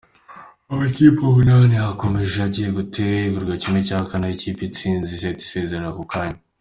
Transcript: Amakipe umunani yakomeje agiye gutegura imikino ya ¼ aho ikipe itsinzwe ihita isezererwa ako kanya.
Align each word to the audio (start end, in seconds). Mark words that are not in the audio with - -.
Amakipe 0.71 1.19
umunani 1.29 1.73
yakomeje 1.81 2.35
agiye 2.47 2.69
gutegura 2.77 3.45
imikino 3.67 3.77
ya 3.87 4.01
¼ 4.09 4.13
aho 4.15 4.27
ikipe 4.35 4.61
itsinzwe 4.65 5.11
ihita 5.17 5.41
isezererwa 5.45 5.89
ako 5.93 6.03
kanya. 6.11 6.39